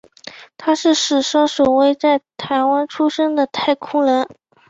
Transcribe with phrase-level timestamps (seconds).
[0.57, 4.27] 他是史上首位在台湾出生的太空人。